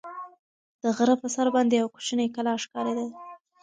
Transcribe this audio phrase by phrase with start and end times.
[0.83, 3.05] د غره په سر باندې یوه کوچنۍ کلا ښکارېده.